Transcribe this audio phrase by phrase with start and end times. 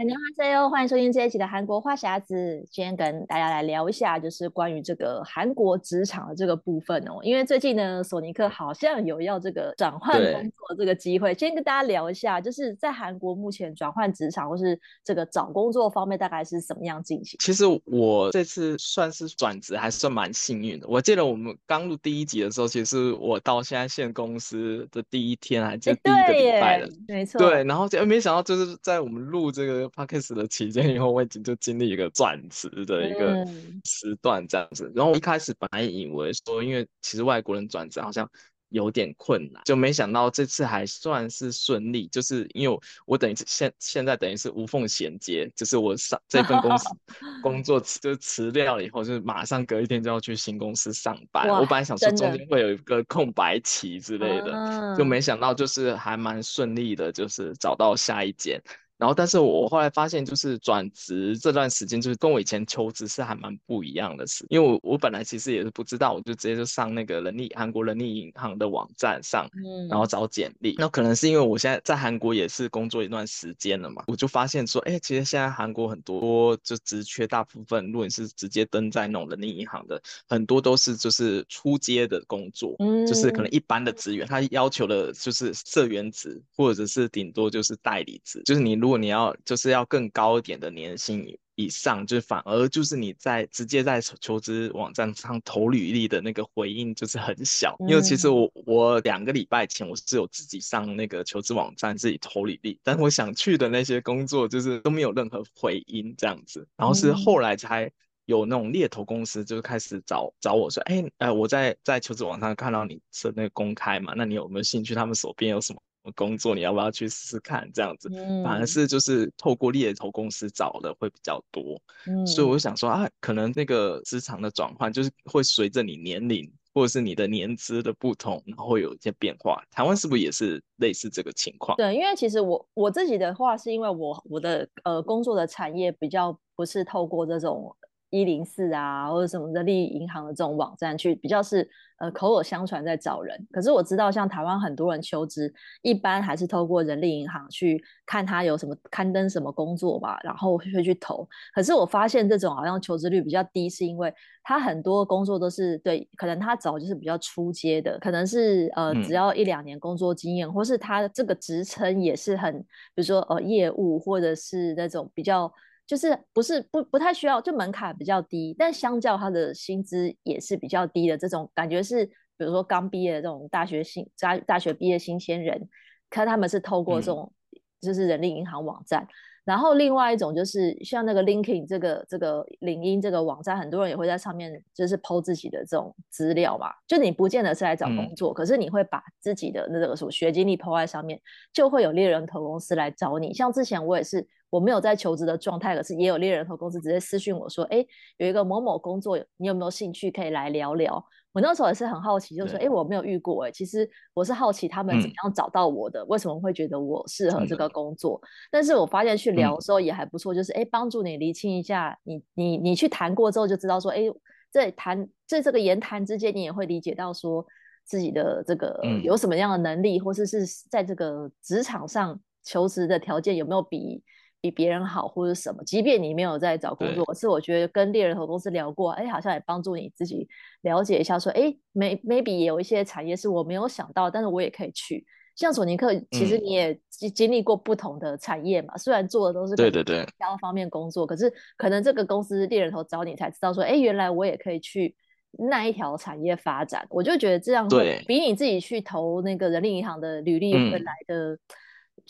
[0.00, 2.66] 大家好，欢迎收听这一期的韩国话匣子。
[2.70, 7.18] 今天跟大家来聊一下，就是关于这个韩国职场的这个部分哦。
[7.22, 11.34] 因为最近呢，索尼克好像有要这个转换工作这个机会。
[11.34, 17.36] 今天跟大家聊一下，就是在韩国目前转换职场或是这个找工作方面，大概是什么样进行？
[17.38, 20.88] 其实我这次算是转职，还算蛮幸运的。
[20.88, 27.38] 我记得我们刚录第一集的时候，其实我到现在现公司的第一天，还是第一个礼拜了，没错。
[27.38, 29.89] 对，然后就没想到，就是在我们录这个。
[29.90, 33.44] Podcast 的期间以后，我已经就经历一个转职的一个
[33.84, 34.84] 时段这样子。
[34.88, 38.28] 嗯、然后我一开始本来以为说，因为其实外国人转职好像
[38.70, 42.06] 有点困难，就没想到这次还算是顺利。
[42.06, 46.88] 就是因为我，我等于现现在等于是无缝衔接，就是我上这份公司
[47.42, 51.48] 工作就辞掉了以后，就是马上隔一天就要去新公司上班。
[51.48, 58.62] 我本来想说中间会有一个空白期之类的，的就没想到就是还蛮顺利的，就是找到下一间。
[59.00, 64.44] 然后，但是我后来发现，就是转职这段时间，就是跟我以前求职是还蛮不一样的事。
[64.50, 69.48] 因为我我本来其实也是不知道，我就直接就上那个人力韩国人力银行的网站上，
[69.88, 70.74] 然后找简历。
[70.76, 82.76] 那可能是因为我现在在韩国也是工作一段时间了嘛，我就发现说，哎，其实现在韩国很多就职缺，大部分如果你是直接登在那种人力银行的，很多都是就是初阶的工作，
[83.08, 107.90] 就是可能一般的职员，他要求的就是社员职，或者是顶多就是代理职，就是你如如果你要就是要更高一点的年薪以上，就是反而就是你在直接在求职网站上投履历的那个回应就是很小，因为其实我我两个礼拜前我是有自己上那个求职网站自己投履历，但我想去的那些工作就是都没有任何回音这样子，然后是后来才
[108.24, 114.94] 有那种猎头公司就开始找找我说，哎，呃，我在在求职网上看到你是那个公开嘛，那你有没有兴趣？
[114.94, 115.82] 他们手边有什么？
[116.14, 117.70] 工作你要不要去试试看？
[117.72, 129.62] 这样子，嗯、反而是就是透过猎头公司找的会比较多，嗯、所以我想说啊，可能那个职场的转换就是会随着你年龄或者是你的年资的不同，然后会有一些变化。
[129.70, 131.76] 台湾是不是也是类似这个情况？
[131.76, 137.74] 对，因为其实我我自己的话，是因为我我的呃工作的产业比较不是透过这种。
[138.10, 143.46] 一零四啊，或者什么的，利益银行的这种网站去比较是呃口耳相传在找人。
[143.50, 145.52] 可是我知道像台湾很多人求职，
[145.82, 151.26] 一般还是透过人力银行去看他有什么刊登什么工作吧，然后会去投。
[151.54, 165.52] 可是我发现这种好像求职率比较低，是因为他很多工作都是对，可能他找就是比较初阶的，可能是呃只要一两年工作经验，嗯、或是他这个职称也是很，比如说呃业务或者是那种比较。
[165.90, 172.06] 就是不是不不太需要，就门槛比较低，但相较他的薪资也是比较低的这种感觉是，
[172.36, 175.68] 比如说刚毕业的这种大学新大大学毕业新鲜人，
[176.08, 177.32] 看他们是透过这种
[177.80, 179.08] 就是人力银行网站，嗯、
[179.46, 191.20] 然后另外一种就是像那个 LinkedIn 这个这个领英这个网站，很多人也会在上面就是 PO 自己的这种资料嘛，就你不见得是来找工作，嗯、可是你会把自己的那个什么学经历 PO 在上面，
[191.52, 194.24] 就会有猎人头公司来找你，像之前我也是。
[194.50, 197.84] 我没有在求职的状态，可是也有猎人头公司直接私讯我说：“哎，
[198.18, 201.02] 有一个某某工作，你有没有兴趣可以来聊聊？”
[201.32, 214.02] 我那时候也是很好奇，就说：“哎对，我没有遇过，哎，其实我是好奇他们怎么样找到我的，嗯、为什么会觉得我适合这个工作？”嗯、但是我发现去聊的时候也还不错，就是哎，帮助你厘清一下，你你你去谈过之后就知道说：“哎，
[214.50, 217.46] 在谈在这个言谈之间，你也会理解到说
[217.84, 224.02] 自己的这个有什么样的能力，嗯、或者是在这个职场上求职的条件有没有比。”
[224.40, 230.26] 比别人好或者什么，即便你没有在找工作，对是我觉得跟猎人头公司聊过，哎，好像也帮助你自己
[230.62, 235.04] 了解一下，说，哎，maybe 也有一些产业是我没有想到，但是我也可以去。
[235.36, 236.78] 像索尼克，其实你也
[237.14, 244.94] 经历过不同的产业嘛，嗯、虽然做的都是对对对交方面工作，可是可能这个公司猎人头找你才知道说，哎，原来我也可以去
[245.38, 246.86] 那一条产业发展。
[246.90, 251.38] 我就觉得这样会比你自己去投那个人力银行的履历会来的。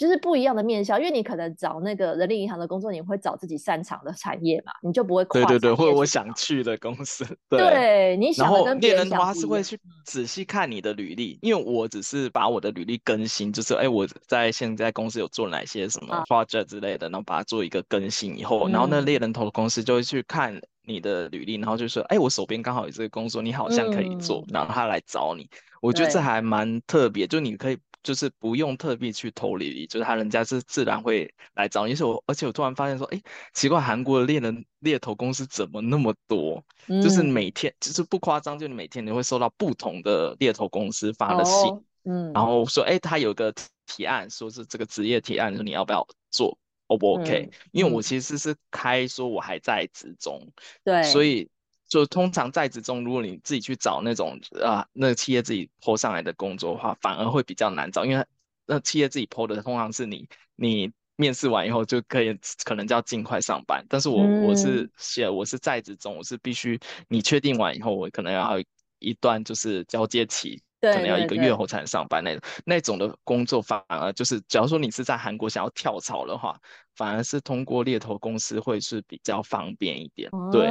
[0.00, 5.42] 就是不一样的面向，因为你可能找那个人力银行的工作，你会找自己擅长的产业嘛，你就不会跨。
[5.42, 7.22] 对对对，或者我想去的公司。
[7.50, 8.96] 对，对你想的跟别人。
[8.96, 25.46] 猎人的话是会去仔细看你的履历，因为我只是把我的履历更新，就是哎我在现在公司有做哪些什么 project 之类的，然后把它做一个更新以后，然后那猎人头的公司就会去看你的履历，然后就说哎我手边刚好有这个工作，你好像可以做，然后他来找你。
[25.82, 27.76] 我觉得这还蛮特别，就你可以。
[28.02, 31.92] 就是不用特别去投履历，就是他人家是自然会来找你。
[31.92, 33.20] 而且我而且我突然发现说，哎，
[33.52, 36.64] 奇怪，韩国的猎人猎头公司怎么那么多？
[36.88, 43.54] 嗯、就是每天就是不夸张，就你每天你会收到不同的猎头公司发的信，哦、嗯，然后说，哎，他有个
[43.86, 46.56] 提案，说是这个职业提案，说你要不要做
[46.86, 50.50] ？O 不 OK？、嗯、因为我其实是开说我还在职中，
[50.84, 51.48] 对，所以。
[51.90, 58.24] 就通常在职中，如果你自己去找那种啊，那个企业自己 po 上来的工作的话，反而会比较难找，因为
[58.64, 66.78] 那企业自己 po 的通常是你你面试完以后就可以可能就要尽快上班，但是我、嗯、我是写我是在职中，我是必须
[67.08, 68.58] 你确定完以后，我可能要
[69.00, 70.62] 一段就是交接期。
[70.80, 76.58] 可能要一个月后才能上班那种，那种的工作反而就是，假如说你是在韩国想要跳槽的话，
[76.96, 80.30] 反而是通过猎头公司会是比较方便一点。
[80.50, 80.68] 对，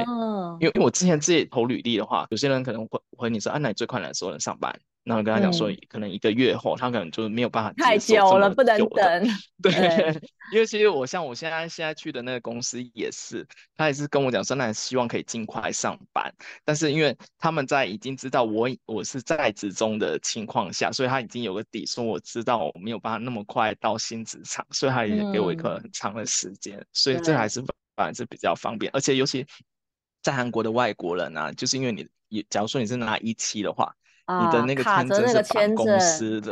[0.60, 4.78] 因为因为我之前自己投履历的话，有些人可能会回你说，啊，那你最快哪时候能上班？
[5.02, 9.28] 然后跟他讲说，可能一个月后，嗯、他可能就没有办法太久了，不能等。
[9.62, 10.20] 对，对
[10.52, 16.32] 因为其实我像我现在现在去的那个公司也是，他也是跟我讲说，那希望可以尽快上班。
[16.64, 26.76] 但是因为他们在已经知道我我是在职中的情况下，所以他已经有个底，说我知道我没有办法那么快到新职场，所以他也给我一个很长的时间。
[26.76, 27.62] 嗯、所以这还是
[27.96, 29.46] 反而是比较方便，而且尤其
[30.22, 31.92] 在韩国的外国人啊，就是因为
[32.28, 33.94] 你，假如说你是拿一期的话。
[34.26, 36.50] 你的那个签证是绑公司的，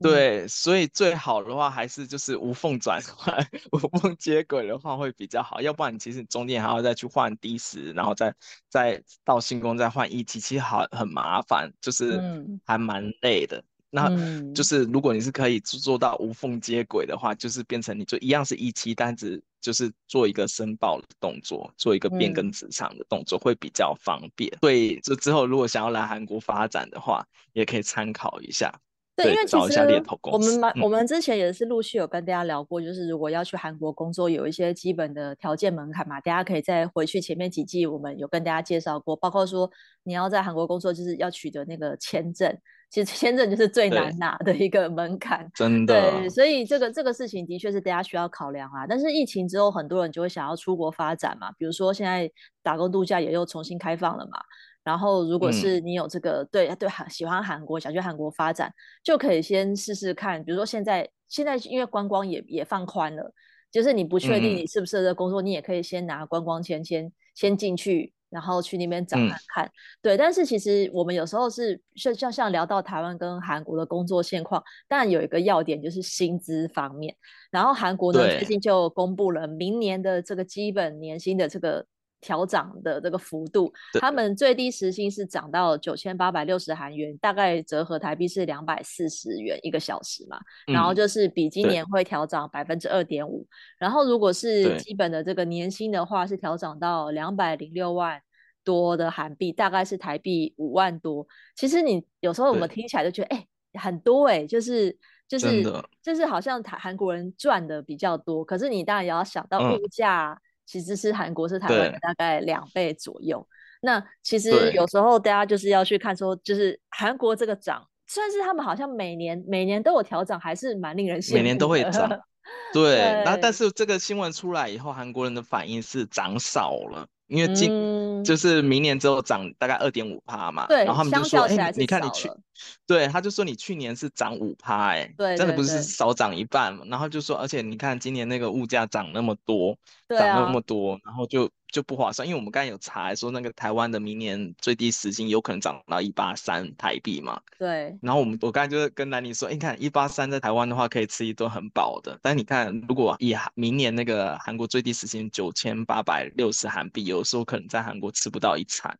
[0.00, 8.34] 对 所以最好的话还是就是无缝转换、 无缝接轨的话会比较好，要不然你其实中间还要再去换 D10，然后再
[8.68, 12.18] 再到新工再换一期，其实好很麻烦，就是
[12.64, 13.58] 还蛮累的。
[13.58, 13.64] 嗯
[13.94, 14.10] 那
[14.52, 24.52] 就是如果你是可以做到无缝接轨的话，嗯、就是变成你就一样是一期单子，就是做一个申报的动作，做一个变更职场的动作、嗯、会比较方便。
[24.60, 28.80] 所以这之后如果想要来韩国发展的话，也可以参考一下。
[29.16, 29.80] 对，因为其实
[30.24, 39.70] 我们蛮，我们之前也是陆续有跟大家聊过，就是如果要去韩国工作，有一些基本的条件门槛嘛，大家可以再回去前面几季，我们有跟大家介绍过，包括说
[40.02, 42.58] 你要在韩国工作，就是要取得那个签证，
[42.94, 46.12] 其实签证就是最难拿的一个门槛，真的。
[46.12, 48.86] 对，所以这个这个事情的确是大家需要考量啊。
[48.88, 52.30] 但是疫情之后，很多人就会想要出国发展嘛，比如说现在
[52.62, 54.38] 打工度假也又重新开放了嘛。
[54.84, 60.44] 然后，如果是你有这个、嗯、对对韩喜欢韩国，想去韩国发展，就可以先试试看。
[60.44, 63.28] 比如说现在现在因为观光也也放宽了，
[63.72, 69.64] 就是你不确定你适不适合这个工作，嗯、你也可以先拿观光签先先进去，然后去那边找看看。
[69.64, 69.70] 嗯、
[70.02, 77.14] 对，但是其实我们有时候是像像像聊到台湾跟韩国的工作现况，当然有一个要点就是薪资方面。
[77.50, 81.86] 然后韩国呢最近就公布了明年的这个基本年薪的这个。
[82.24, 90.40] 调涨的这个幅度，他们最低时薪是涨到九千八百六十韩元，大概折合台币是两百四十元一个小时嘛。
[90.66, 93.46] 嗯、然后就是比今年会调涨百分之二点五。
[93.78, 98.18] 然后如果是基本的这个年薪的话，是调涨到两百零六万
[98.64, 101.26] 多的韩币，大概是台币五万多。
[101.54, 104.96] 其实你有时候我们听起来就觉得，哎对，很多哎、欸，就是
[105.28, 105.62] 就是
[106.02, 110.32] 就是好像台韩国人赚的比较多，可是你当然也要想到物价。
[110.32, 113.46] 嗯其实是韩国是台湾的大概两倍左右。
[113.80, 121.38] 那其实有时候大家就是要去看说，就是韩国这个涨，虽然是他们好像每年每年都有调涨，还是蛮令人羡慕的。
[121.38, 122.08] 每年都会涨。
[122.72, 127.06] 对，那对但是这个新闻出来以后，韩国人的反应是涨少了。
[127.26, 132.30] 因为今、嗯、就是明年之后涨大概二点五帕嘛，对，然后他们就说，哎，你看你去，
[132.86, 139.76] 对，他就说你去年是涨五趴，哎，对，真的不是少涨一半嘛，然后就说，而且你看今年那个物价涨那么多，
[140.08, 141.50] 涨那么多，然后就。
[141.74, 147.40] 就不划算，因为我们刚才有查说，那个台湾的明年最低时薪有可能涨到一八三台币嘛。
[147.58, 147.98] 对。
[148.00, 152.16] 然后我们我刚才就是跟兰妮说，你看一八三在台湾的话，可以吃一顿很饱的。
[152.22, 158.96] 但是你看，如果以明年那个韩国最低时薪九千八百六十韩币，有时候可能在韩国吃不到一餐。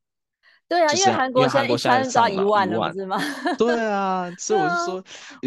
[0.66, 3.18] 对啊，因为韩国现在一餐到一万了，是吗？
[3.58, 5.04] 对啊， 所以我就说，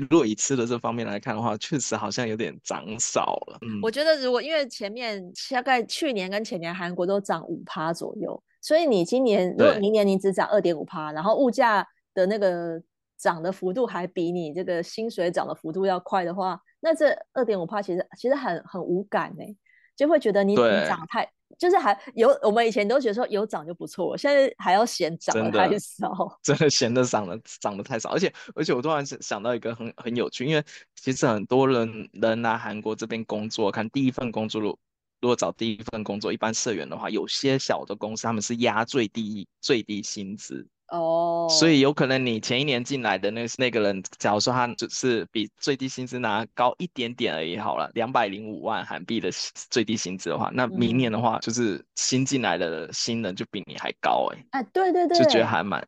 [0.09, 3.57] 如果以吃的这方面来看的话，确实好像有点涨少了。
[3.61, 5.21] 嗯，我觉得如果因为前面
[5.51, 12.81] 大概去年跟前年韩国都涨五趴左右，所以你今年如果明年你只涨二点五趴，然后物价的那个
[13.17, 19.43] 涨的幅度还比你这个薪水涨的幅度要快的话，那这二点五趴其实其实很很无感呢，
[19.97, 21.29] 就会觉得你你涨太。
[21.57, 28.09] 就是还有，我们以前都觉得说有涨就不错，现在还要嫌涨得太少，真的嫌得涨得涨得太少。
[28.09, 30.63] 而且而且我突然想到一个很很有趣，因为
[30.95, 34.77] 其实很多人人来韩国这边工作，看第一份工作，如
[35.21, 49.29] 如果找第一份工作，一般社员的话，有些小的公司他们是压最低最低薪资，哦，所以有可能你前一年进来的那那个人，假如说他就是比最低薪资拿高一点点而已，好了，两百零五万韩币的
[49.69, 55.85] 最低薪资的话，那明年的话，就是新进来的新人就比你还高哎、欸，哎，对对对，就觉得还蛮。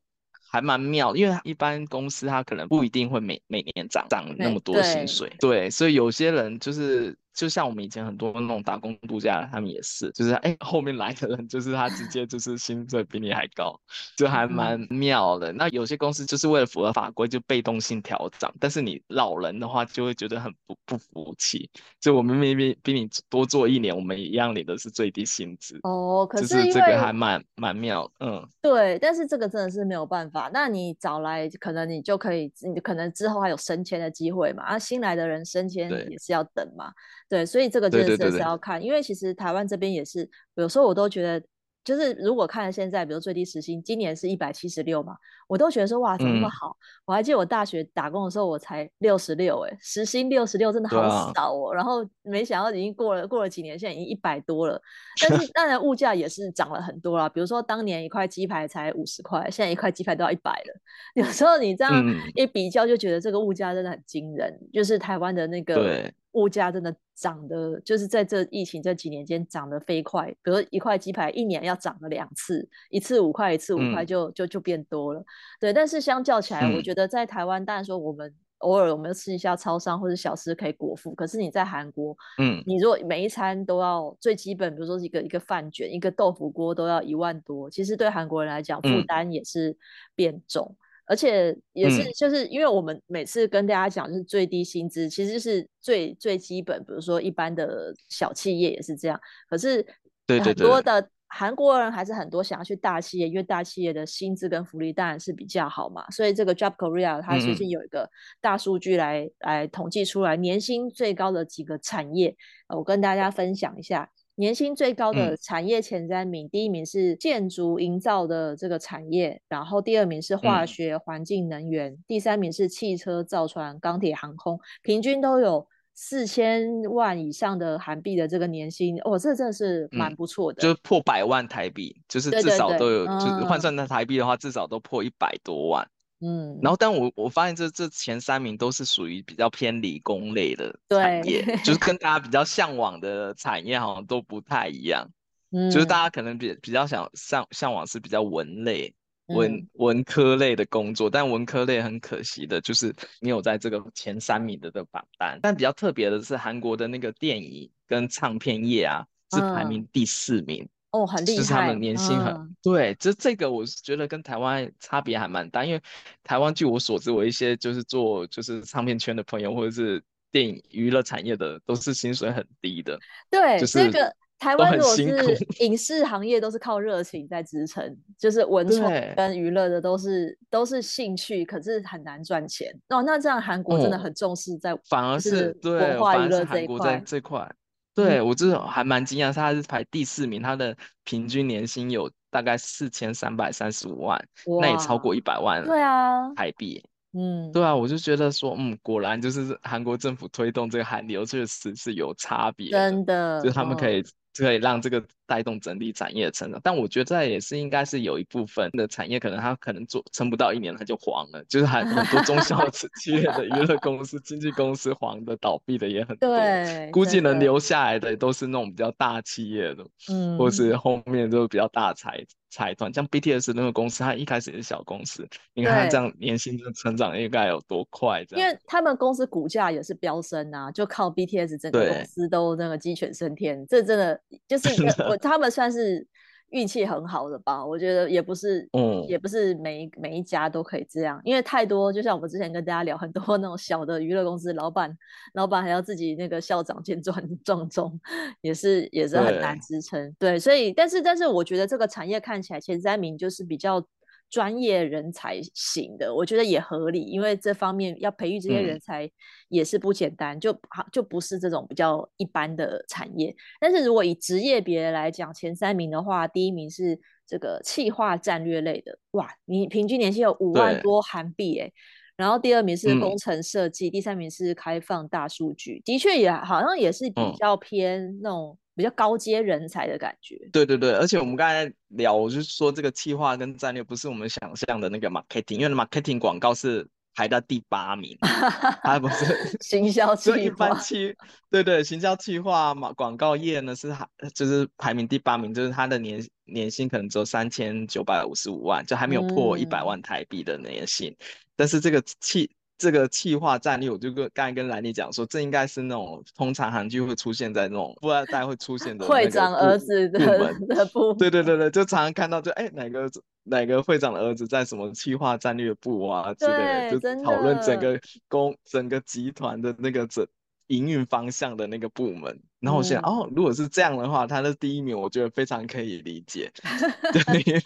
[0.51, 13.79] 还蛮妙，因为一般公司他可能不一定会每每年涨涨那么多薪水，对，对，所以有些人就是就像我们以前很多那种打工度假，他们也是，就是哎后面来的人就是他直接就是薪水比你还高，
[14.17, 15.53] 就还蛮妙的。
[15.53, 21.69] 那有些公司就是为了符合法规就被动性调涨，但是你老人的话就会觉得很不不服气，
[22.01, 30.49] 就我们明明比你多做一年，我们一样领的是最低薪资哦，可是就是这个还蛮蛮妙，嗯，对，但是这个真的是没有办法。
[30.53, 34.63] 那你找来，可能你就可以，你可能之后还有升迁的机会嘛。
[34.63, 36.91] 啊，新来的人升迁也是要等嘛。
[37.29, 41.41] 对，所以这个真的是是要看，因为其实台湾这边也是，有时候我都觉得。
[41.81, 45.15] 就是如果看现在，比如最低时薪，今年是一百七十六嘛，
[45.47, 46.67] 我都觉得说哇，怎么那么好？
[46.67, 51.71] 嗯、我还记得我大学打工的时候，我才六十六，哎，时薪六十六真的好少哦。
[51.71, 54.79] 啊、然后没想到已经过了过了几年，现在已经一百多了。
[55.21, 60.81] 但是当然物价也是涨了很多啦，比如说当年一块鸡排才五十块，现在一块鸡排都要一百了。
[61.15, 62.03] 有时候你这样
[62.35, 66.11] 一比较，就觉得这个物价真的很惊人，嗯、就是台湾的那个。
[66.33, 70.27] 物价真的涨的，就是在这疫情这几年间涨得飞快。
[70.43, 75.23] 比如一块鸡排一年要涨了两次，一次五块，一次五块就、嗯、就就变多了。
[75.59, 89.75] 对，但是相较起来，我觉得在台湾，当然说我们偶尔我们吃一下超商或者小吃可以果腹，可是你在韩国，嗯，你如果每一餐都要最基本，比如说一个一个饭卷、一个豆腐锅都要一万多，其实对韩国人来讲负担也是
[90.15, 90.75] 变重。
[90.79, 96.79] 嗯而且也是，就是因为我们每次跟大家讲，就是最低薪资，其实是最最基本。
[96.85, 99.19] 比如说一般的小企业也是这样。
[99.49, 99.83] 可是
[100.27, 106.07] 很多的韩国人还是很多想要去大企业，因为大企业的薪资跟福利当然是比较好嘛。
[106.11, 108.07] 所以这个 Job Korea 它最近有一个
[108.39, 112.35] 大数据来、嗯、来统计出来年薪最高的几个产业，
[112.67, 114.11] 我跟大家分享一下。
[114.39, 135.85] 年薪最高的产业前三名，嗯、第一名是建筑营造的这个产业，然后第二名是化学、嗯、环境能源，第三名是汽车造船、钢铁航空，平均都有四千万以上的韩币的这个年薪，哦，这真的是蛮不错的，嗯，就是破百万台币，就是至少都有，对对对，就是换算成台币的话，嗯、至少都破一百多万。
[136.21, 145.09] 嗯，然后但我我发现这这前三名都是属于比较偏理工类的产业，就是跟大家比较向往的产业好像都不太一样。
[145.51, 148.93] 嗯，就是大家可能比比较想向向往是比较文类、
[149.27, 155.39] 文、嗯、文科类的工作，但文科类很可惜的就是没有在这个前三名的的榜单。
[155.41, 160.63] 但比较特别的是韩国的那个电影跟唱片业啊，是排名第四名。
[160.63, 165.81] 嗯哦，很厉害，就是他们年薪很、嗯、对，这这个我是觉得跟台湾差别还蛮大，因为
[166.23, 172.97] 台湾据我所知，我一些就是做就是唱片圈的朋友或者是电影娱乐产业的，都是薪水很低的。
[173.29, 182.73] 对，就是这个台湾如果是影视行业，都是靠热情在支撑，就是文创跟娱乐的都是都是兴趣，可是很难赚钱。
[182.89, 187.47] 哦，那这样韩国真的很重视在、嗯、反而是文化娱乐这一块这块。
[187.95, 194.23] 对，我这还蛮惊讶，他是排第四名，他的平均年薪有大概四千三百三十五万，
[194.61, 195.67] 那也超过一百万了。
[195.67, 196.83] 对啊，台币。
[197.13, 204.03] 嗯，对啊，我就觉得说，嗯，果然就是韩国政府推动这个韩流确实是有差别的，真的，就他们可以。
[204.37, 211.43] 可以让这个带动整体产业的成长，但我觉得这也是应该是有一部分的产业，可能它可能做撑不到一年，它就黄了。
[211.47, 212.67] 就是很很多中小
[212.99, 216.35] 企业的娱乐公司、经纪公司黄的、倒闭的也很多。
[216.35, 222.25] 对，估计能留下来的都是那种比较大企业的，嗯，或是后面都比较大财。
[222.51, 228.25] 财团像 BTS 那个公司，它一开始也是小公司，你看它这样年薪的成长应该有多快？
[228.25, 234.67] 这样，因为他们公司股价也是飙升啊，就靠 BTS 整个公司都那个鸡犬升天，这真的就是
[235.07, 236.07] 我他们算是。
[236.51, 244.91] 运气很好的吧，我觉得也不是，嗯，也不是每一每一家都可以这样，因为太多，就像我们之前跟大家聊很多那种小的娱乐公司，老板，
[245.35, 248.01] 老板还要自己那个校长兼撞撞钟，
[248.41, 253.85] 也是也是很难支撑，对，对，所以但是但是我觉得这个产业看起来前三名就是比较。
[254.29, 259.09] 专业人才型的，我觉得也合理，因为这方面要培育这些人才
[259.47, 263.35] 也是不简单，嗯、就好就不是这种比较一般的产业。
[263.59, 271.73] 但是如果以职业别来讲，前三名的话，第一名是这个企划战略类的，哇，你平均年薪有五万多韩币哎，对
[272.17, 278.57] 然后第二名是工程设计，嗯、第三名是开放大数据，的确也好像也是比较偏那种。
[278.79, 280.39] 比较高阶人才的感觉。
[280.51, 286.87] 对对对，而且我们刚才聊，我就是说这个企划跟战略不是我们想象的那个 marketing，因为 marketing 广告是。
[287.15, 288.17] 排到第八名，
[288.81, 291.13] 它不是行销企划，一般企
[291.49, 301.25] 对对，行销企划嘛，广告业呢是还就是排名第八名，就是他的年年薪可能只有三千九百五十五万，就还没有破一百万台币的年薪，嗯、
[301.57, 302.49] 但是这个企。
[302.79, 310.19] 这个企划战略，我就跟刚才跟兰妮讲说，这应该是那种通常韩剧会出现在那种富二代会出现的会长儿子的
[310.67, 313.11] 的部，对对对对，就常常看到就哎哪个
[313.43, 320.25] 哪个会长的儿子在什么企划战略部啊之类的，就讨论整个公整个集团的那个整。
[320.69, 326.51] 营运方向的那个部门，然后我想、嗯，哦，如果是这样的话，他的第一名，我觉得非常可以理解，
[327.13, 327.63] 对，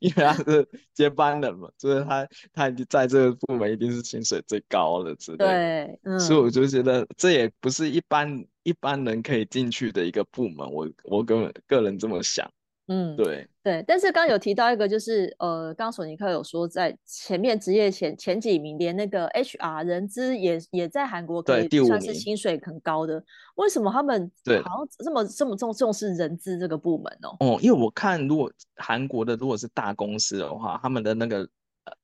[0.00, 12.50] 因为他是接班人嘛，就是他他在这个部门一定是薪水最高的之类的，对，嗯，所以我就觉得这也不是一般一般人可以进去的一个部门，我我个人个人这么想。
[12.88, 23.24] 嗯，对对，但是刚刚有提到一个，就是呃，刚刚索尼克有说，在前面职业前前几名，连那个 HR 人资也也在韩国可以算是薪水很高的。
[23.54, 27.36] 为什么他们对好像这么这么重重视人资这个部门哦？
[27.38, 31.48] 哦，因为我看如果韩国的如果是大公司的话，他们的那个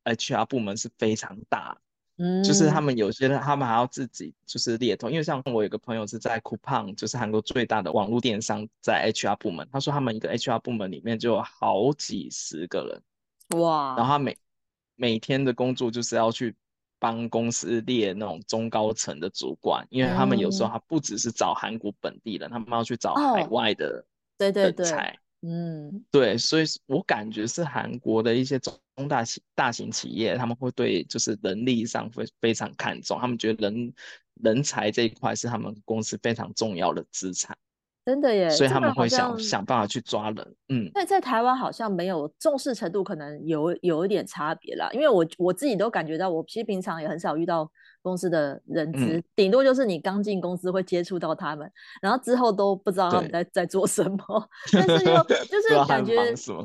[0.04, 1.76] HR 部门是非常大。
[2.18, 13.02] 嗯，就是他们有些人，他们还要自己就是猎头，因为像我有个朋友是在 Coupang，就是韩国最大的网络电商，在 HR 部门，他说他们一个 HR 部门里面就有好几十个
[13.50, 14.36] 人，哇，然后他每
[14.96, 16.54] 每天的工作就是要去
[16.98, 24.04] 帮公司猎那种中高层的主管，因为他们有时候他不只是找韩国本地人，他们要去找海外的。
[24.36, 24.86] 对对对。
[25.40, 28.76] 嗯，对，所以我感觉是韩国的一些中
[29.08, 33.94] 大型大型企业，他们会对就是人力上会非常看重，他们觉得人
[34.42, 37.56] 人才这一块是他们公司非常重要的资产。
[38.04, 40.56] 真的耶，所以他们会想想办法去抓人。
[40.70, 44.88] 嗯，但在台湾好像没有重视程度，可能有有一点差别啦。
[44.92, 47.70] 因为我我自己都感觉到，我其实平常也很少遇到。
[48.02, 54.18] 公司的人资，顶、嗯、多就是你刚进公司会接触到他们，然后之后都不知道他们在在做什么。
[54.72, 56.12] 但是又就 是感觉，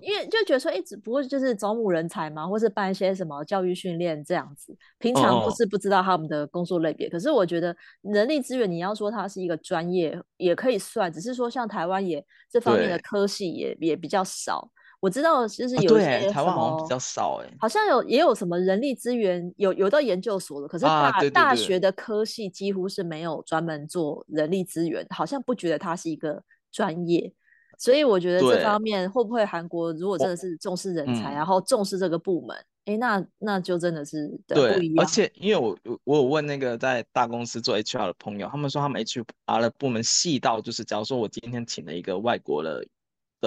[0.01, 4.75] 因为就觉得说，一直不过就是招募人才嘛，或是办一些什么教育训练这样子。
[4.99, 14.69] 平常不是不知道他们的工作类别、哦，可是我觉得人力资源你要说它是一个专业，也可以算，只是说像台湾也这方面的科系也也比较少。
[15.03, 27.33] 我知道，就是有些、啊、台湾好像比较少哎，好像有也有什么人力资源有有到研究所的，可是大、大学的科系几乎是没有专门做人力资源，好像不觉得它是一个专业，
[27.77, 34.89] 所以我觉得这方面会不会韩国如果真的是重视人才，然后重视这个部门，哎、嗯，那那就真的是对。
[34.95, 39.25] 而且因为我我有问那个在大公司做 HR 的朋友，他们说他们 HR
[39.59, 42.85] 的部门细到就是，假如说我今天请了一个外国的。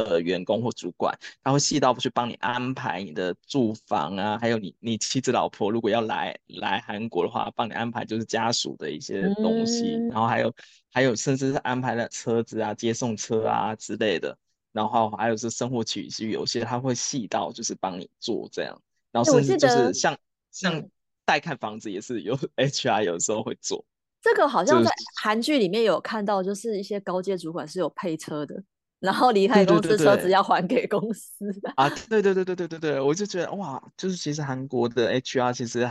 [0.05, 10.55] 的员工或主管，他会细到去帮你安排你的住房啊，还有你你妻子老婆如果要来来韩国的话，帮你安排就是家属的一些东西，嗯、然后还有
[10.93, 14.37] 还有甚至是安排了车子啊、接送车啊之类的，
[14.73, 18.81] 然后还有是生活起居，有些他会细到就是帮你做这样，
[19.13, 20.17] 然后甚至就是像
[20.51, 20.83] 像
[21.25, 23.85] 带看房子也是有 HR 有时候会做，
[24.23, 24.91] 这个好像在
[25.23, 28.63] 韩剧里面有看到，就是一些高阶主管是有配车的。
[29.07, 31.89] 然后离开公司，车子要还给公司啊！
[32.09, 35.89] 对对对对对对对，我就觉得哇，就是其实韩国的 HR 其实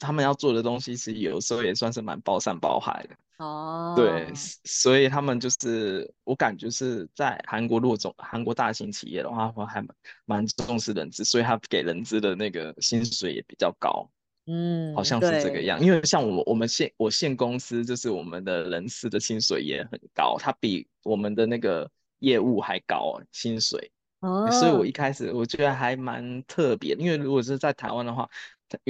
[0.00, 3.94] 他们要做的东西，其实有时候也算是蛮包山包海的哦。
[3.96, 4.32] 对，
[4.64, 9.88] 所以他们就是我感觉是在韩国，如果总韩国大型企业的话，我还蛮
[10.24, 14.10] 蛮重视人资，所以他给人资的那个薪水也比较高。
[14.48, 15.80] 嗯，好像是这个样。
[15.80, 21.88] 因为像我我们现我现公司就是我们的人事的薪水也很高，它比我们的那个。
[22.26, 24.50] 业务还高薪水，oh.
[24.50, 26.94] 所以我一开始我觉得还蛮特别。
[26.96, 28.28] 因为如果是在台湾的话，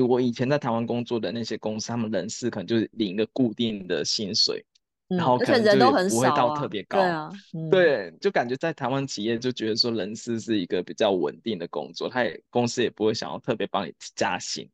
[0.09, 4.64] 我以前在台湾工作的那些公司，他们人事可能就是领一个固定的薪水，
[5.11, 6.99] 嗯、然后可能就不会到特别高。
[6.99, 7.31] 对啊，
[7.70, 14.66] 对，就感觉在台湾企业就觉得说人事是一个比较稳定的工作，他也公司也不会想要特别帮你加薪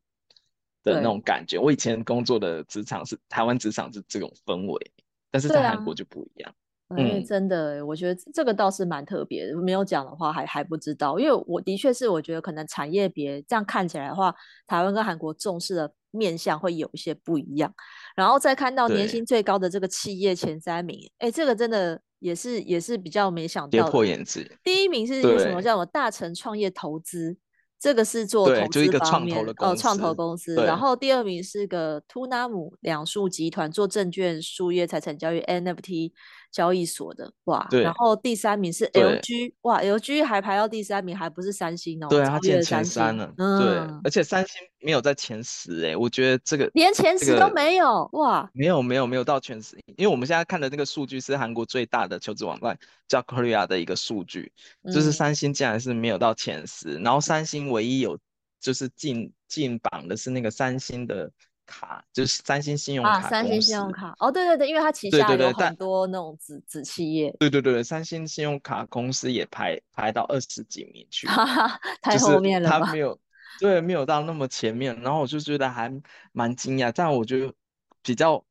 [0.83, 1.59] 的那种感觉。
[1.59, 4.91] 我以前工作的职场是台湾职场是这种氛围，
[5.29, 6.55] 但是在韩国就不一样。
[6.97, 9.55] 因为真的，我觉得这个倒是蛮特别的。
[9.61, 11.19] 没有讲的话还，还还不知道。
[11.19, 14.33] 因为我的确是，我觉得可能产业别这样看起来的话，
[14.67, 17.73] 台湾跟韩国重视的面向会有一些不一样。
[18.15, 23.83] 然后再看到年薪最高的这个企业前三名，哎，这个真的也是也是比较没想到的。
[23.83, 24.47] 跌破眼镜。
[24.63, 25.61] 第一名是什么？
[25.61, 25.85] 叫什么？
[25.85, 27.37] 大成创业投资。
[27.79, 30.55] 这个是做投资方面的哦，创投公司。
[30.55, 36.13] 然后第二名是个图纳姆两树集团做证券、数业、财产交易、NFT
[36.53, 43.69] 交易所的哇，对，然后第三名是 LG，哇，LG 还排到第三名，还不是三星哦，对，它进前三了，嗯，对，
[44.03, 54.51] 而且三星没有在前十哎，我觉得这个连前十都没有、这个、哇，没有没有没有到前十，因为我们现在看的那个数据是韩国最大的求职网站叫 Korea 的一个数据，
[54.93, 58.19] 就是三星竟然是没有到前十、嗯，然后三星唯一有
[58.61, 61.31] 就是进进榜的是那个三星的。
[61.65, 64.15] 卡就是三星信用卡，啊，三星信用卡。
[64.19, 71.27] 哦，对对对，因为它旗下有很多那种子子企业，对对对，三星信用卡公司也排排到二十几名去，
[72.01, 73.19] 太后面了，吧，他没有，
[73.59, 75.91] 对，没有到那么前面，然后我就觉得还
[76.31, 77.53] 蛮惊讶，但我觉得
[78.01, 78.43] 比较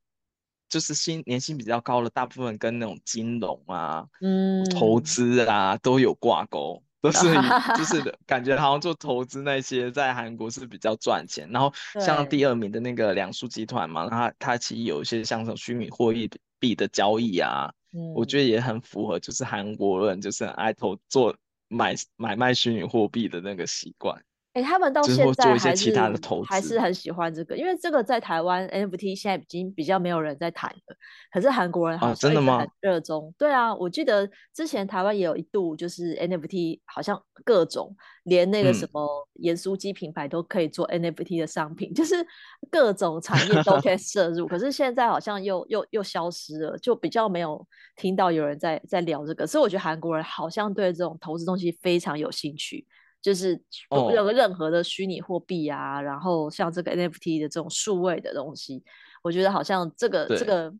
[0.69, 6.83] 就是薪年薪比较高的，大部分跟那种金融啊，嗯，投资啊都有挂钩。
[7.03, 7.19] 都是
[7.75, 16.13] 就是感觉好像做投资那些在韩国是比较赚钱，然后像第二名的那个两数集团嘛，它它其实有一些像什么虚拟货
[16.59, 21.35] 币的交易啊，嗯，我觉得也很符合就是韩国人就是很爱投做
[21.67, 24.23] 买买卖虚拟货币的那个习惯。
[24.53, 25.91] 哎、欸，他们到现在还是
[26.47, 30.95] 还是很喜欢这个，因为这个在台湾 NFT 现在已经比较没有人在谈了，
[31.31, 33.33] 可是韩国人好像很热衷、啊。
[33.35, 42.23] 对啊，我记得之前台湾也有一度就是 NFT，好像各种连那个什么盐酥鸡品牌都可以做 NFT 的商品，嗯、 就是
[42.69, 44.45] 各种产业都可以涉入。
[44.45, 49.47] 可是现在好像又又又消失了，就比较没有听到有人在在聊这个。
[49.47, 52.85] 所以我觉得韩国人好像对这种投资东西非常有兴趣。
[53.23, 53.59] 就是
[53.89, 56.05] 有个任何的虚拟货币啊，oh.
[56.05, 58.83] 然后像这个 NFT 的这种数位的东西，
[59.23, 60.71] 我觉得好像这个这个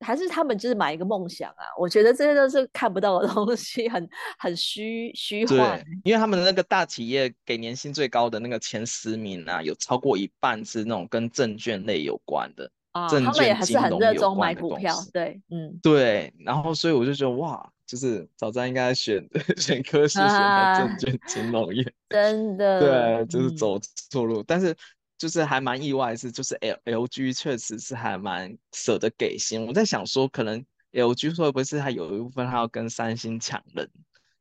[0.00, 1.64] 还是他们就是买一个梦想啊。
[1.78, 4.08] 我觉得这些都是看不到的东西，很
[4.40, 5.80] 很虚虚幻。
[6.02, 12.68] 因为他们的那个大企业给年薪最高的那个前十名啊，有超过一半是那种跟证券类有关的。
[12.94, 14.96] 啊，他们也还是很热衷买股票。
[15.12, 16.32] 对，嗯，对。
[16.38, 17.70] 然后所以我就觉得哇。
[17.86, 19.22] 就是早知道应该选
[19.60, 23.78] 选科系，选的证券金融业，真的对，就是走
[24.10, 24.40] 错路。
[24.40, 24.74] 嗯、但是
[25.18, 29.66] 就是还蛮意外是，就是 L L G 确实是还蛮舍得给薪。
[29.66, 33.86] 我在想说，可能 L G 会不会是他有一部分他要跟三星抢人，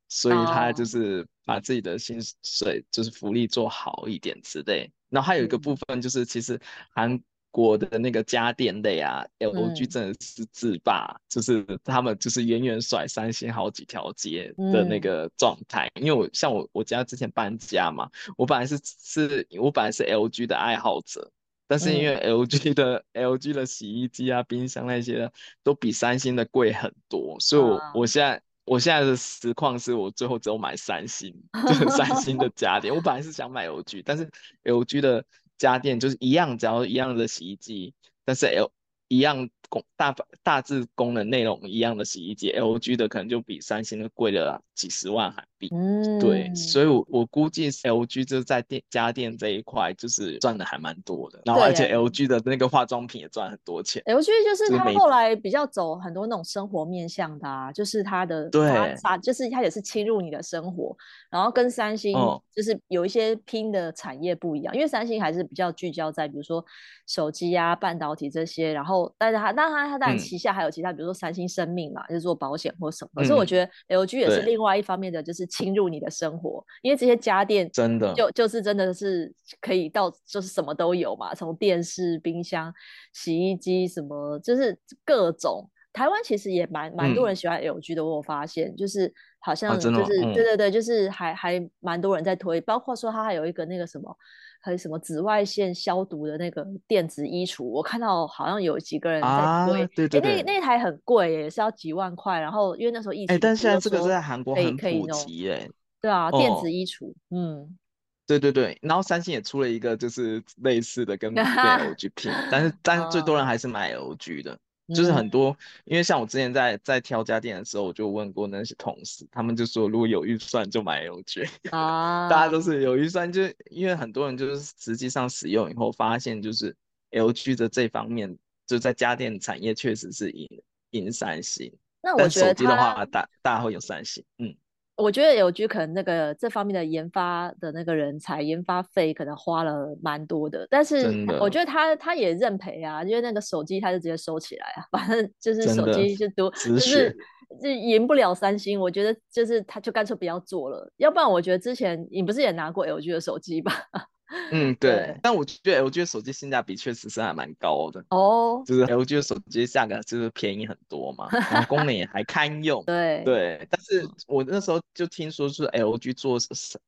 [0.08, 4.90] 所以他就是把自己的薪水就是福利做好一点之类。
[5.10, 6.58] 然后还有一个部分就是其实
[6.96, 7.22] 韩。
[7.54, 16.04] 国的那个家电类啊，LG 真的是制霸，嗯，就是他们就是远远甩三星好几条街的那个状态，嗯。
[16.04, 21.32] 因为我像我我家之前搬家嘛，我本来是是，我本来是 LG 的爱好者，
[21.68, 31.32] 但是因为 LG 的，嗯、LG 的洗衣机啊、冰箱那些都比三星的贵很多，所以我，啊，我现在我现在的实况是我最后只有买三星，
[31.68, 32.92] 就是三星的家电。
[32.92, 34.28] 我本来是想买 LG，但是
[34.64, 35.24] LG 的。
[35.64, 37.94] 家电就是一样，只要一样的洗衣机，
[38.26, 38.72] 但是 L
[39.08, 44.62] 一样功大大致功能内容一样的洗衣机，LG 的可能就比三星的贵了啦。
[44.76, 45.70] 几十万韩币。
[45.72, 54.04] 嗯，对，所以我我估计 LG 就在电家电这一块就是赚的还蛮多的，然后而且 LG 的那个化妆品也赚很多钱。
[54.06, 60.96] LG 就是他后来比较走很多那种生活面向的啊，就是他的对，他就是他也是侵入你的生活，
[61.30, 62.14] 然后跟三星
[62.54, 66.64] 就是有一些拼的产业不一样，嗯、因为三星还是比较聚焦在比如说
[67.08, 75.48] 手机啊、半导体这些，然后但是他但他他当然旗下还有其他、嗯，比如说三星生命嘛，就是做保险或什么，可是我觉得 LG 也是另外一方面的，就是。
[75.54, 82.74] 侵入你的生活，因为这些家电真的就就是真的是可以到就是什么都有嘛，从电视、冰箱、
[83.14, 85.70] 洗衣机什么，就是各种。
[85.92, 94.18] 台湾其实也蛮蛮多人喜欢 LG 的，嗯、我发现就是好像就是、啊嗯、对对对，就是还还蛮多人在推，包括说它还有一个那个什么。
[94.66, 97.66] 还有什么紫外线消毒的那个电子衣橱？
[97.66, 102.40] 我看到好像有几个人在推，啊、对对对欸、那那台很贵耶，也是要几万块。
[102.40, 105.70] 然后因为那时候疫情，哎、欸，但现在这个是在韩国很普及哎，
[106.02, 107.78] 对啊，电子衣橱、哦，嗯，
[108.26, 108.78] 对对对。
[108.82, 114.58] 然后三星也出了一个就是类似的跟 LG 拼，但是但是最多人还是买 LG 的。
[114.94, 126.76] 就是很多、嗯，因为像我之前在在挑家电的时候，我就问过那些同事，他们就说如果有预算就买 LG 啊， 大家都是有预算，就因为很多人就是实际上使用以后发现，就是
[127.12, 130.48] LG 的这方面就在家电产业确实是赢
[130.92, 131.74] 赢三星。
[132.02, 134.56] 那我觉得手机的话，大大家会有三星，嗯。
[134.96, 147.18] 我觉得有居可能那个这方面的研发的那个人才研发费可能花了蛮多的，但是我觉得他他也认赔啊，因为那个手机他就直接收起来啊，反正就是手机就多就是
[147.62, 153.74] 就赢不了三星，我觉得就是他就干脆不要做了，要不然我觉得之前你不是也拿过 LG 的手机吧？
[154.52, 155.16] 嗯，对。
[155.22, 162.84] 但我觉得 LG 的手机性价比确实是还蛮高的哦，就是 LG 的手机价格就是便宜很多嘛，然后功能也还堪用。
[162.88, 163.68] 对对。
[163.70, 166.48] 但是我那时候就听说是 LG 做手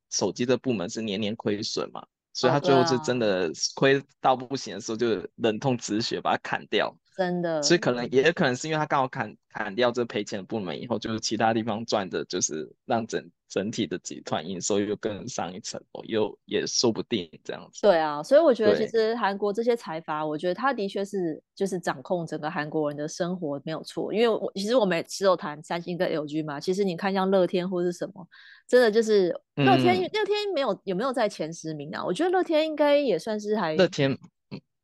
[0.10, 6.96] 手机的部门是年年亏损嘛，所以他最后是真的亏到不行的时候，就忍痛止血把它砍掉。
[7.16, 17.80] 真的，所以可能也可能是因为他刚好砍砍掉这赔钱的部门以后，就是其他地方赚的，就是让整整体的集团营收又更上一层楼，又也说不定这样子。
[17.84, 24.14] 对啊，所以我觉得其实韩国这些财阀，我觉得他的确是就是掌控整个韩国人的生活没有错。
[24.14, 28.28] 因为我其实我们只有谈三星跟 LG 嘛，其实你看像乐天或是什么，
[28.68, 32.04] 真的就是乐天，乐、嗯、天没有有没有在前十名啊？
[32.04, 34.18] 我觉得乐天应该也算是还乐天。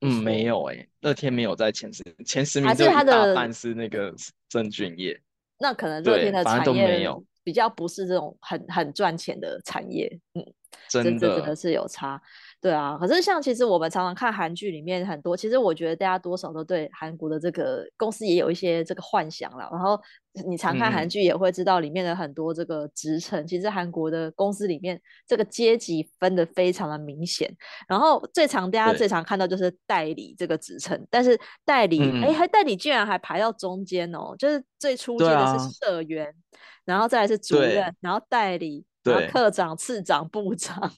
[0.02, 4.14] 嗯，没有哎、欸，乐天没有在前十前十名，就一大半是那个
[4.50, 5.20] 证券业。
[5.60, 7.08] 那可能乐天的产业
[7.44, 10.46] 比较不是这种很很赚钱的产业，嗯，
[10.90, 12.22] 真的真的是有差。
[12.62, 19.68] 对啊，可是像其实我们常常看韩剧里面很多，其实我觉得大家多少都对韩国的这个公司也有一些这个幻想了。
[19.72, 20.00] 然后
[20.46, 27.52] 你常看韩剧也会知道里面的很多这个职称，嗯、其实韩国的公司里面这个阶级分的非常的明显。
[27.88, 36.34] 然后最常大家最常看到就是代理这个职称，但是代理哎，还、嗯、代理居然还排到中间哦，就是最初阶的是社员，啊、
[36.86, 38.86] 然后再来是主任，然后代理。
[39.04, 40.92] 对，科长、次长、部长，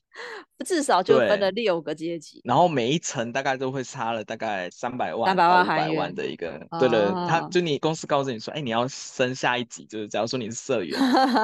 [0.66, 2.42] 至少就分了六个阶级。
[2.44, 6.52] 然后每一层大概都会差了大概三百万、三百万、五百万的一个。
[6.80, 11.00] 对对，哦、他就你公司告诉你说，哎，你要升下一级，就是假如说你是社员、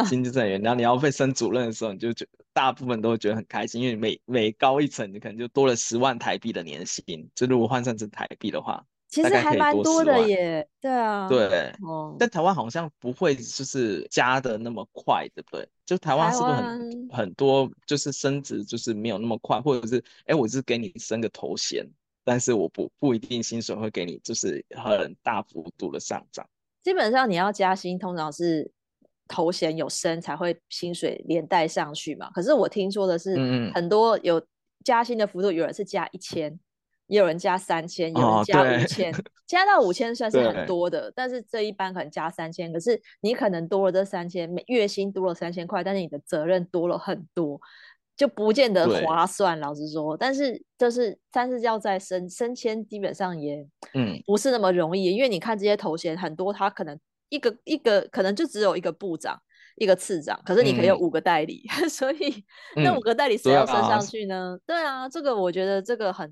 [0.06, 7.30] 新进社员，然后你要被升主任的时候，你就觉大部分都会觉得很开心，因为每每高一层，你可能就多了十万台币的年薪。
[7.34, 8.86] 就如果换算成台币的话。
[9.10, 15.68] 其实还蛮多的耶，对啊，对，哦，但台湾好像不会就是加的那么快，对不对？
[15.84, 21.84] 就台湾是不是很很多就是升职就是没有那么快，或者是哎，我是给你升个头衔，
[22.24, 26.48] 但是我不不一定薪水会给你就是很大幅度的上涨。
[26.84, 28.72] 基本上你要加薪，通常是
[29.28, 32.30] 头衔有升才会薪水连带上去嘛。
[32.30, 33.36] 可是我听说的是，
[33.74, 34.40] 很多有
[34.86, 36.60] 加薪的幅度，有人是加一千。
[37.10, 39.18] 也有人加三千，有人加五千， 哦，
[39.48, 47.60] 加到五千算是很多的，但是这一般可能加三千，可是你可能多了这三千，每月薪多了三千块，但是你的责任多了很多，
[48.16, 49.60] 就不见得划算。
[49.60, 56.96] 老实说，但是就是但是要再升升迁，基本上也嗯不是那么容易，嗯，因为你看这些头衔很多，他可能
[57.30, 59.36] 一个一个可能就只有一个部长，
[59.78, 62.46] 一个次长，可是你可以有五个代理， 嗯、所以
[62.76, 64.54] 那五个代理谁要升上去呢？
[64.54, 64.80] 嗯对啊？
[64.80, 66.32] 对啊，这个我觉得这个很。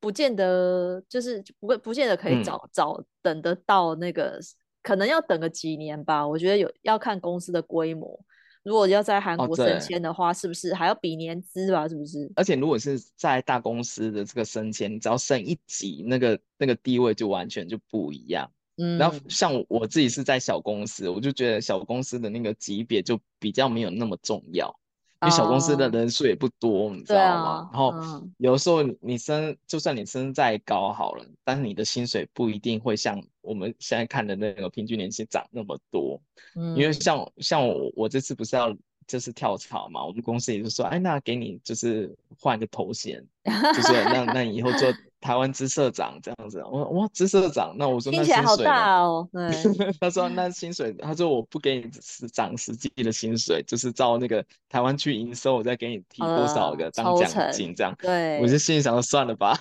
[0.00, 4.38] 不见得就是不会，不见得可以早早、嗯、等得到那个，
[4.82, 6.26] 可能要等个几年吧。
[6.26, 8.18] 我觉得有要看公司的规模，
[8.62, 11.88] 如果要在韩国升迁的话，哦、是不是还要比年资吧？
[11.88, 12.30] 是不是？
[12.36, 18.50] 而且如果是在大公司的这个升迁，你只要升一级，那个那个地位就完全就不一样。
[18.76, 24.78] 嗯，然后像我自己是在小公司，我就觉得小公司的那个级别就比较没有那么重要。
[25.22, 27.50] 因为小公司的人数也不多，你知道吗？
[27.50, 27.94] 啊、然后
[28.36, 36.20] 有时候你升，就算你升再高好了，但是你的薪水不一定会像我们现在看的那个平均年薪涨那么多。
[36.54, 38.76] 嗯，因为像像我我这次不是要
[39.06, 43.24] 就是跳槽嘛，我们公司也就说，哎，那给你就是换个头衔，
[43.74, 44.92] 就是 那那你以后做。
[45.18, 49.26] 台湾支社长这样子，我说哇，支社长，那我说那薪水好大哦。
[49.32, 57.92] 对，他说那薪水，他说我不给你是涨实际的薪水，就是照那个台湾区营收，我再给你提多少个当奖金这样。
[57.98, 59.58] 对，我就心里想说算了吧，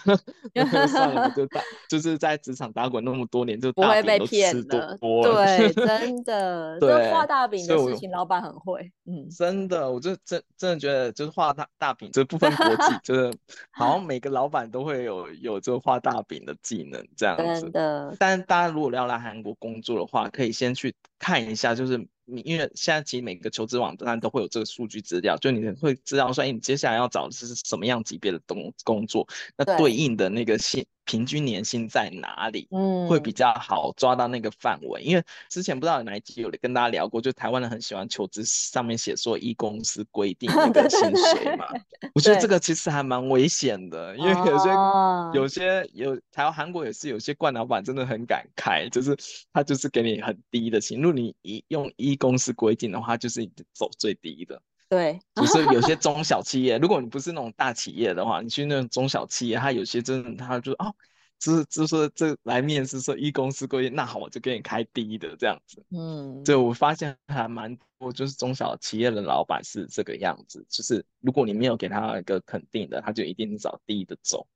[0.88, 5.46] 算了吧，就打就是在职场打滚那么多年，就大饼都吃多了。
[5.46, 8.92] 对，真的，对，画大饼的事情，老板很会。
[9.08, 13.34] 嗯，真的，我就真真的觉得，就是画大大饼，就是不分国籍，就是
[13.76, 15.26] 好像每个老板都会有。
[15.42, 30.86] 有这个画大饼的技能这样子，的但是大家如果要来韩国工作的话，可以先去看一下，就是你因为现在其实每个求职网站都会有这个数据资料，就你会知道说，哎，你接下来要找的是什么样级别的工工作，那对应的那个薪。
[31.06, 32.68] 平均年薪在哪里？
[32.72, 35.02] 嗯，会比较好抓到那个范围。
[35.02, 41.68] 因为之前不知道有哪一集有跟大家聊过，就台湾人很喜欢求职上面写说一公司规定那个薪水嘛。
[42.14, 49.16] 我觉得这个其实还蛮危险的，因为有些、哦、有些有台湾韩国也是有些惯老板真的很敢开，就是
[49.54, 54.62] 他就是给你很低的薪，如果你一用一公司规定的话，就是走最低的。
[54.96, 60.96] 对，就 是有些中小企业，如果你不是那种大企业的话，你去那种中小企业，他有些真的他就哦，
[61.38, 65.84] 就是就是说这来面试说一公司规定，那好，我就给你开低的这样子。
[65.92, 74.48] 嗯，对我发现还蛮多，就是中小企业的老板是这个样子，就是如果你没有给他一个肯定的，他就一定找低的走。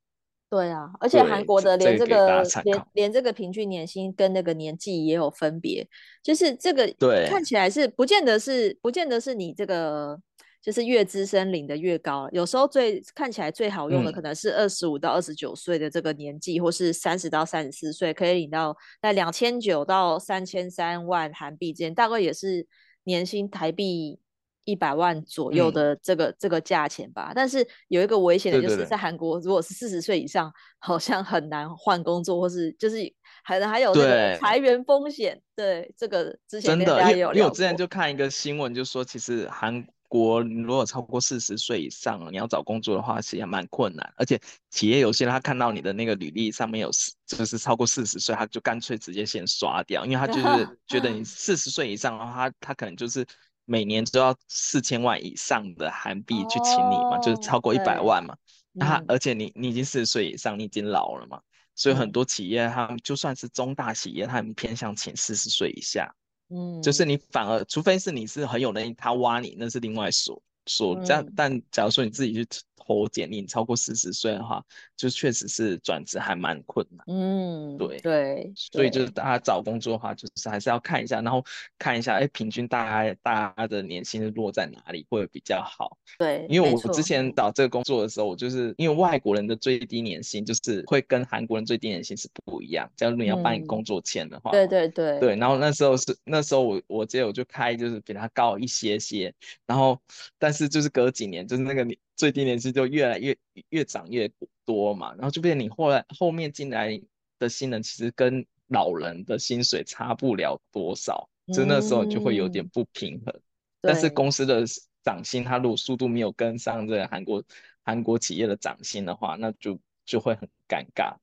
[0.49, 5.85] 对啊，而且韩国的连这个，这个连连这个平均年薪跟那个年纪也有分别，
[6.23, 10.17] 就是这个对看起来是不见得是不见得是你这个。
[10.61, 22.67] 就是越资深领的越高，有时候最看起来最好用的可能是二十五到二十九岁的这个年纪，嗯、或是三十到三十四岁，可以领到在两千九到三千三万韩币之间，大概也是
[23.05, 24.19] 年薪台币
[24.65, 27.31] 一百万左右的这个、嗯、这个价钱吧。
[27.33, 32.97] 但是有一个危险的就是在韩国，如果是四十岁以上，好像很难换工作，或是就是
[33.43, 35.41] 还还有这个裁员风险。
[35.55, 39.87] 对，对这个之前真的，因为因为我之前就看一个新闻，就说其实韩。
[40.09, 44.13] 国如果超过四十岁以上，你要找工作的话，其实也蛮困难。
[44.17, 44.37] 而且
[44.69, 46.91] 企业有些人他看到你的那个履历上面有
[47.25, 53.25] 就是超过四十岁，他就干脆直接先刷掉，因为他就 是觉得你四十岁以上的话，他他可能就是
[53.63, 58.35] 每年都要四千万以上的韩币去请你嘛，哦、就是超过一百万嘛。
[58.73, 61.39] 那他而且你你已经四十岁以上，你已经老了嘛，
[61.75, 66.13] 所以很多企业他们就算是中大企业，他们偏向请四十岁以下。
[66.49, 71.25] 嗯，就是你反而，除非是你是很有能力，他挖你那是另外说说这样。
[71.35, 72.47] 但假如说你自己去
[72.89, 74.65] 投简历，你超过四十岁的话，
[74.97, 77.05] 就确实是转职还蛮困难。
[77.07, 81.45] 嗯，对对，所以就是大家找工作的话，就是还是要看一下，然后
[81.77, 85.95] 看一下，哎，平均大家大家的年薪是落在哪里会比较好。
[86.17, 92.91] 对，因为我之前找这个工作的时候，我就是因为外国人的最低年薪就是会跟韩国人最低年薪是不一样。
[92.95, 99.31] 假如你要办工作签的话，对对对对，然后那时候是那时候我我记得我就开就是比他高一些些，
[99.67, 100.01] 然后
[100.39, 101.95] 但是就是隔几年就是那个你。
[102.19, 103.37] 最低年薪就越来越
[103.69, 104.29] 越涨越
[104.65, 107.01] 多嘛，然后就变成你后来后面进来
[107.39, 113.33] 的新人，其实跟老人的薪水差不了多少，就那时候就会有点不平衡。
[113.33, 113.41] 嗯、
[113.79, 114.65] 但是公司的
[115.01, 117.41] 涨薪，它如果速度没有跟上这个韩国
[117.83, 121.15] 韩国企业的涨薪的话，那就就会很尴尬。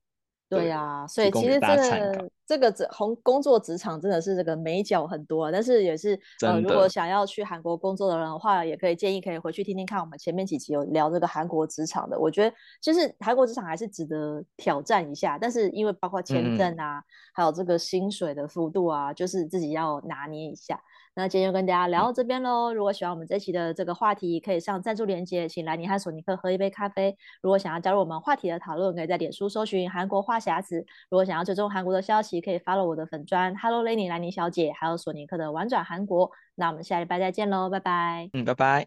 [0.48, 12.16] 对呀、啊，所以其实这个这个职工工作职场真的是这个美角很多，啊，但是也是呃，如果想要去韩国工作的人的话，也可以建议可以回去听听看我们前面几期有聊这个韩国职场的。
[12.18, 17.04] 我觉得就是韩国职场还是值得挑战一下，但是因为包括签证啊，嗯、
[17.34, 20.80] 还有这个薪水的幅度啊，就是自己要拿捏一下。
[21.18, 22.74] 那今天就跟大家聊到这边喽。
[22.74, 27.16] 如果喜欢我们这期的这个话题，可以上赞助链接，请来尼和索尼克喝一杯咖啡。
[27.40, 30.84] 如果想要加入我们话题的讨论，可以在脸书搜寻韩国话匣子。
[31.08, 36.30] 如果想要追踪韩国的消息，可以 follow 我的粉砖 Hello Lenny 兰妮小姐，还有索尼克的玩转韩国。
[36.54, 38.28] 那我们下礼拜再见喽，拜拜。
[38.34, 38.86] 嗯，拜拜。